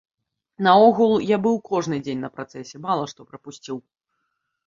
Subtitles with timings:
[0.67, 3.77] Наогул, я быў кожны дзень на працэсе, мала што прапусціў.